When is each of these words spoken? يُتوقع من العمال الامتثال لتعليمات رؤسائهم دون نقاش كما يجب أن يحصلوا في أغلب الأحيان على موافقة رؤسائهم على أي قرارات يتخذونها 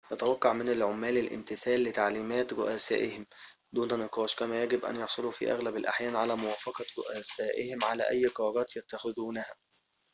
يُتوقع 0.11 0.53
من 0.53 0.67
العمال 0.67 1.17
الامتثال 1.17 1.83
لتعليمات 1.83 2.53
رؤسائهم 2.53 3.25
دون 3.73 3.99
نقاش 3.99 4.35
كما 4.35 4.63
يجب 4.63 4.85
أن 4.85 4.95
يحصلوا 4.95 5.31
في 5.31 5.51
أغلب 5.51 5.75
الأحيان 5.75 6.15
على 6.15 6.35
موافقة 6.35 6.85
رؤسائهم 6.97 7.79
على 7.83 8.09
أي 8.09 8.25
قرارات 8.25 8.75
يتخذونها 8.75 9.45